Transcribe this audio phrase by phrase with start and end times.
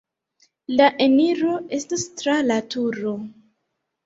[0.79, 3.15] La eniro estas tra la turo.